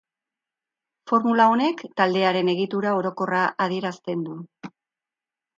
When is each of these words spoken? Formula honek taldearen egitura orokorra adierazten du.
Formula 1.11 1.45
honek 1.55 1.83
taldearen 2.01 2.49
egitura 2.55 2.97
orokorra 3.03 3.45
adierazten 3.67 4.25
du. 4.31 4.41